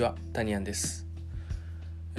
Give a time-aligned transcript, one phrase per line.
[0.00, 1.06] ちは、タニアンです。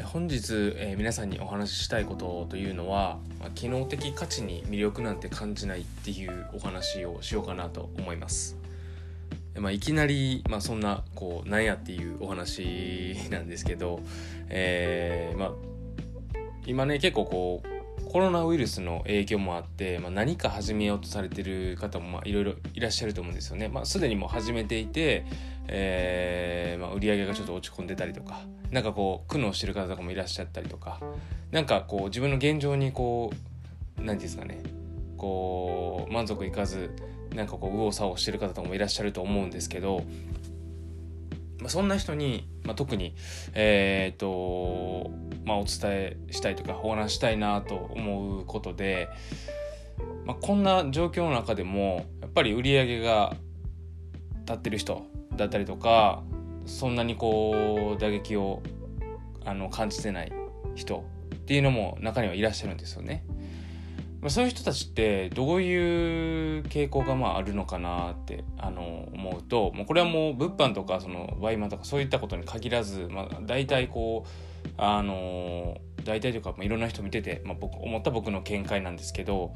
[0.03, 8.55] 本日、えー皆さんにお話ししたいことというのは、まあ機能的価値に魅力なんて感じないっていうお話をしようかなと思います。
[9.55, 13.99] まあ、いきなり、まあ、そんなこうなんやっていうお話なんですけど、
[14.49, 15.51] えーまあ、
[16.67, 17.80] 今ね結構こう
[18.11, 23.69] コロナウイルスの影響もあって、まあ、何か始めようとされてる方もいろいろいらっしゃると思うんですよね。
[23.69, 25.25] まあ、すでにもう始めていて、
[25.69, 30.99] えーまあ、売り上げがちょっと落ち込んでたりとかなんかこう苦悩してる方とかもいらっしゃったりとか
[31.51, 33.35] なんかこう自分の現状にこう
[33.95, 34.61] 何て言うんですかね
[35.15, 36.93] こう満足いかず
[37.33, 40.03] なんかこう右往左往してる方とかもいらっしゃると思うんですけど、
[41.61, 43.15] まあ、そんな人に、まあ、特に
[43.53, 45.11] えっ、と
[45.45, 49.09] まあお伝えしたいとかお話したいなと思うことで、
[50.25, 53.35] まあ、こんな状況の中でもやっぱり売り上げが
[54.45, 56.23] 立ってる人だったりとか
[56.65, 58.61] そんなにこう打撃を
[59.45, 60.31] あの感じてない
[60.75, 63.23] 人っていうのも中にはいらっしゃるんですよね。
[64.21, 79.53] まあ、そういう人たちってどういう傾向がまああるのかなってあの思うともうこれはもう物販とかそのワイマンとかそういったことに限らず、まあ、大体こうあの大体というか、まあ、いろんな人見てて、まあ、僕思った僕の見解なんですけど、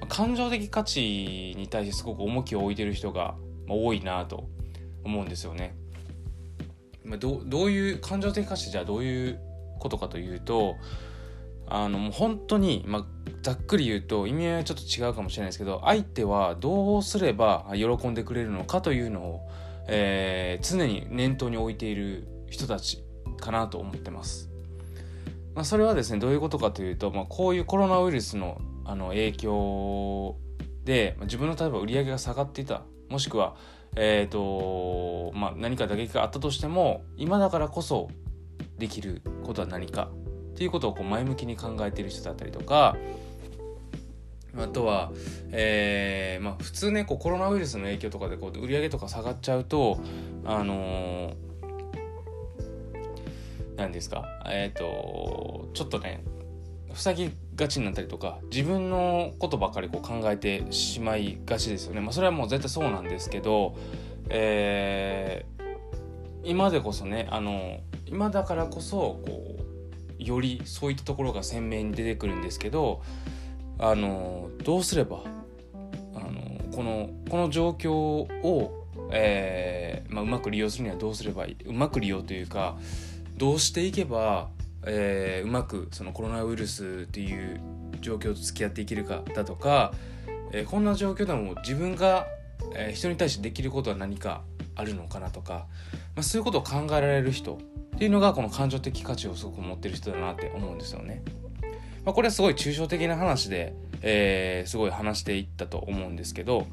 [0.00, 3.36] まあ感情的価値に対してすごく重きを置いてる人が
[3.68, 4.48] 多いなと
[5.04, 5.76] 思うんですよね。
[7.04, 9.40] まあ、どうどういう感情的価値じゃどういう
[9.78, 10.76] ことかというと
[11.68, 13.06] あのもう本当に、まあ、
[13.42, 19.40] ざっくり言うと意味合いはちょっと違うかもしれないですけど相手はどうすれば喜んでくれるのかというのを、
[19.88, 23.04] えー常に念頭に置いている人たち
[23.38, 24.50] かなと思ってます。
[25.54, 30.36] まあ、それはですねどういうことかというと、まあ、こういうコロナウイルスのあの影響
[30.84, 33.56] で、まあ自分の例えば売り上げが下がっていたもしくは、
[33.96, 38.08] えーとまあ、何か打撃があったとしても今だからこそ
[38.78, 40.10] できることは何か
[40.52, 42.96] っていうことをこう前向きに考えている人だったりとか
[44.58, 45.12] あとは、
[45.52, 50.00] えーまあ、普通ねこうコロナウイルスの影響とかでこう売り上げとか下がっちゃうと
[50.44, 56.22] あのー、なんですかえっ、とちょっとね
[56.94, 62.00] 塞ぎがちになったりとか自分のことばかりこう考えてしまいがちですよね。
[62.00, 63.76] まあ、それはもう絶対そうなんですけど、
[64.30, 65.56] えー
[66.46, 73.02] 今でこそねあの今だからこそこうよりそういったところが鮮明に出てくるんですけど
[73.78, 75.22] あのどうすれば
[76.14, 82.76] あのこのこの状況を、えーまあ、うまく利用するにはどうすればいいうまく利用というか
[83.36, 84.48] どうしていけば、
[84.86, 87.60] えーうまくそのコロナウイルスっていう
[88.00, 89.92] 状況と付き合っていけるかだとか、
[90.52, 92.26] えーこんな状況でも自分が、
[92.74, 94.42] えー人に対してできることは何か
[94.74, 95.66] あるのかなとか、
[96.14, 97.58] まあ、そういうことを考えられる人
[97.96, 101.22] っていうのがこの感情的価値をすごく持ってる人だなって思うんですよね。
[102.06, 106.68] まあ、これはすごい抽象的な話で、えーすごい話していったと思うんですけど、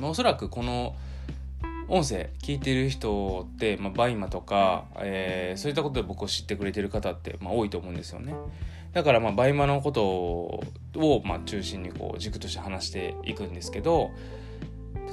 [0.00, 0.96] まあ、おそらくこの
[1.88, 8.34] 音声聞いてる人って、まあ、バイマとか、えーそういったことで僕を知ってくれてる方って、まあ、多いと思うんですよね。
[8.94, 10.62] だからまあバイマのことを、
[11.26, 14.10] まあ、中心にこう軸として話していくんですけど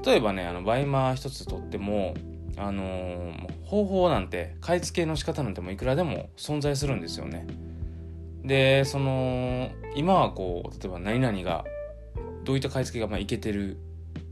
[0.05, 2.13] 例えばねあのバイマ一つとっても
[2.55, 7.45] あのー方法なんて買い付けの仕方なんてもういくらでも存在するんですよね。
[8.45, 11.65] でその今はこう例えば何々が
[12.43, 13.77] どういった買い付けがまあいけてる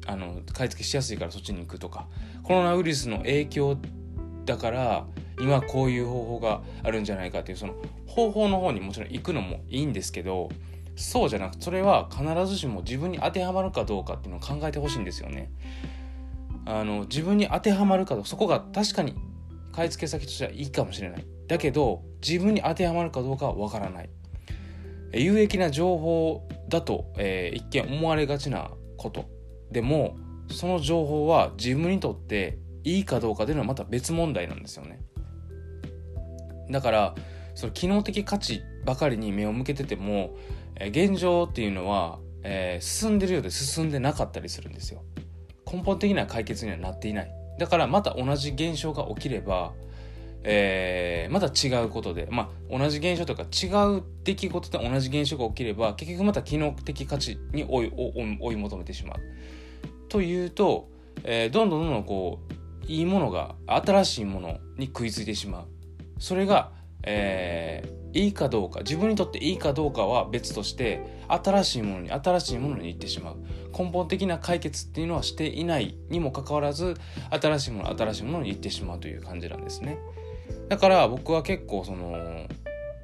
[0.06, 2.08] あの買い付けしやすいからそっちに行くとか
[2.44, 3.78] コロナウイルスの影響
[4.46, 5.06] だから
[5.40, 7.74] 今こういう方法があるんじゃないかっていうその
[8.08, 10.50] 方法の方にもちろん行くのもいいんですけど
[10.96, 15.52] そうじゃなくそれは必ずしも自分に当てはまるかどうかっていうのを考えてほしいんですよね。
[16.66, 19.16] あの自分に当てはまるかどうかそこが確かに
[19.74, 24.10] 買い付け先としてはいいかもしれないだけど自分に当てはまるかどうかはわからない。
[25.14, 29.26] 有益な情報だと、えー一見思われがちなこと。
[29.72, 30.16] でも
[30.50, 35.00] その情報は自分にとっていいかどうかというのはまた別問題なんですよね。
[36.72, 37.16] だから
[37.56, 40.36] その機能的価値ばかりに目を向けてても、
[40.80, 45.04] え現状っていうのは、えー進んでるようで進んでなかったりするんですよ。
[45.72, 47.32] 根本的な解決にはなっていない。
[47.60, 49.74] だからまた同じ現象が起きれば、
[50.44, 53.68] えーまた違うことで、まあ、同じ現象とか違
[53.98, 57.92] う出来事で同じ現象が起きれば結局また機能的価値に追い
[58.42, 59.20] 追い求めてしまう。
[60.10, 60.90] というと、
[61.24, 65.68] えーどんどんどんどんこういいものが新しいものに食いついてしまう。
[66.20, 66.72] それが、
[67.04, 73.38] えーいいかどうか自分にとっていいかどうかは別として新しいものに新しいものに行ってしまう
[73.76, 76.96] 根本的な解決っていうのはしていないにもかかわらず
[77.32, 79.98] 新しいもの新しいものに行ってしまうという感じなんですね。
[80.74, 82.48] だから僕は結構その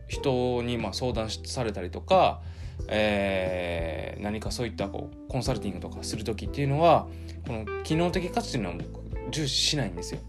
[0.08, 2.42] 人にま相談されたりとか、
[2.88, 7.06] えー、何かそういったこうコンサルティングとかする時っていうのは
[7.46, 10.20] この機能的価値っていうのは僕重視しないんですよ。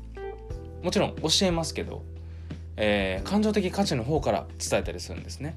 [0.83, 2.03] もちろん教えますけど、
[2.77, 5.57] えー、感情的価値の方から伝えたりするんですね。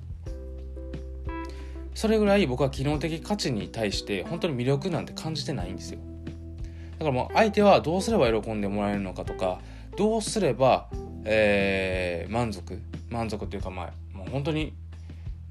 [1.96, 6.00] それぐらい僕は機能的価値に対して本当に魅力なんて感じてないんですよ。
[6.94, 9.60] だからもう相手はどうすれば喜んでもらえるのかとか
[9.98, 10.88] どうすれば、
[11.26, 12.82] えー、満足。
[13.10, 14.74] 満足というかまあもう本当に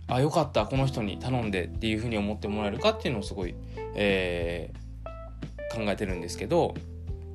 [0.08, 3.54] あよかったこの人に頼んでっていうふうに思ってもらえるかっていうのをすごい、
[3.94, 6.74] えー、考えてるんですけど、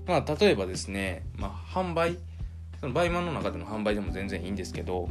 [0.06, 2.18] まあ、例えばですね、まあ、販売
[2.80, 5.10] そのバイマンの中での販売でも全然いいんですけど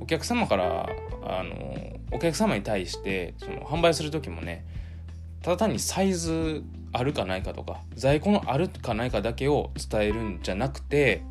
[0.00, 0.88] お客様から
[1.24, 4.64] あのお客様に対してその販売する時もね
[5.42, 11.22] ただ単にサイズあるかないかとか在庫のあるかないかだけを伝えるんじゃなくて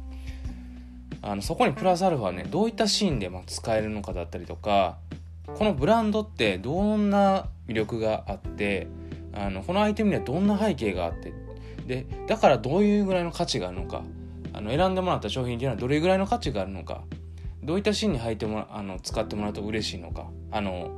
[1.21, 4.97] あのそこにプラスアルファねどういったシーンでま使えるのかだったりとか
[5.45, 8.87] このブランドってどんな魅力があって
[9.33, 11.33] あのこのアイテムにはどんな背景があって
[11.85, 14.03] でだからどういうぐらいの価値があるのか
[14.53, 17.03] あの選んでもらった商品っていうのはどれぐらいの価値があるのか
[17.63, 20.89] どういったシーンに履いてもあの使ってもらうと嬉しいのかあの、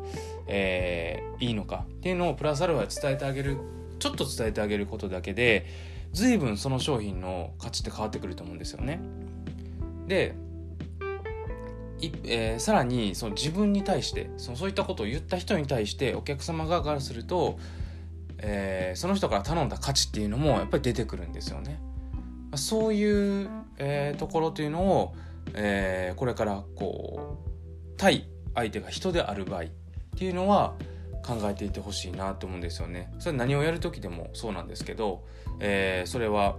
[0.48, 3.58] えー、いいのかっていうのをプラスアルファで伝えてあげる
[4.00, 5.66] ちょっと伝えてあげることだけで
[6.14, 9.00] 随分その商品の価値って変わってくると思うんですよね。
[10.07, 10.35] で
[12.05, 17.57] いえー、さらにその自分に対してそのそういったことを言った人に対してお客様側からすると、
[18.39, 21.79] えー、その人から頼んだ価値っていうのもやっぱり出てくるんですよね。
[22.55, 25.15] そういう、えー、ところというのを、
[25.53, 29.65] えー、これからこう対相手が人である場合っ
[30.17, 30.75] ていうのは
[31.25, 33.11] 考えていてほしいなと思うんですよね。
[33.17, 35.23] それ何をやる時でもそうなんですけど、
[35.59, 36.57] えー、それは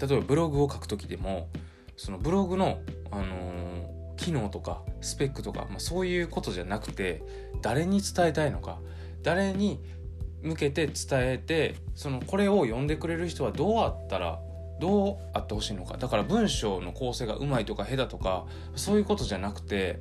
[0.00, 1.48] 例えばブログを書く時でも
[1.96, 2.80] そのブログの、
[3.10, 7.22] あのー、機能とかスペックとか、まあ、そういうことじゃなくて
[7.62, 8.78] 誰に伝えたいのか
[9.22, 9.80] 誰に
[10.42, 14.40] 向けて伝えてそのこれを読んでくれる人はどうあったら
[14.80, 15.96] どうあってほしいのか。
[15.96, 18.44] だから文章の構成がうまいとか下手とか
[18.74, 20.00] そういうことじゃなくて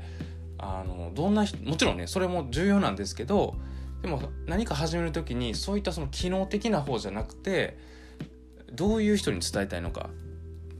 [0.58, 3.56] あのどんなもちろんねそれも重要なんですけど
[4.02, 7.78] でも何か始める時にそういったその機能的な方じゃなくて
[8.74, 10.10] どういう人に伝えたいのか。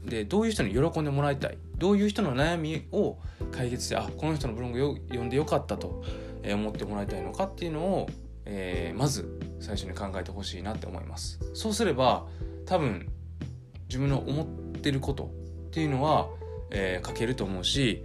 [0.04, 1.58] でどういう人に喜んでもらいたい。
[1.78, 3.18] どういう人の悩みを
[3.52, 6.04] 解決してあこの人のブログを読んでよかったと
[6.46, 8.08] 思ってもらいたいのかっていうのを、
[8.44, 11.40] えー、まず最初に考えてほしいなって思います。
[11.54, 12.26] そうすれば
[12.66, 13.08] 多分
[13.88, 14.46] 自分の思っ
[14.80, 15.30] てること
[15.68, 16.28] っていうのは、
[16.70, 18.04] えー、書けると思うし、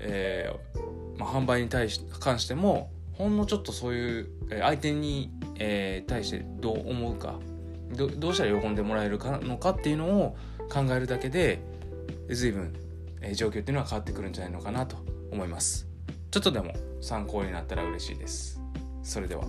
[0.00, 7.34] えーまあ、販売に対し関してもほんのちょっとそういう相手に、え、対してどう思うか
[7.96, 10.36] どどうしたら喜んでもらえるかのかっていうのを
[10.70, 11.60] 考えるだけで
[12.28, 12.74] 随分、
[13.20, 14.96] えー、状況っていうのは変わってくるんじゃないのかなと
[15.32, 15.86] 思います。
[16.30, 18.60] ちょっとでも参考になったら嬉しいです。
[19.02, 19.44] それでは。